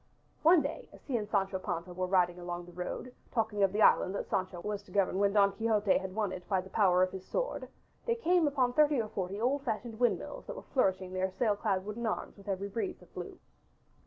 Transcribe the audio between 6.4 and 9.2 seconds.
by the power of his sword, they came upon thirty or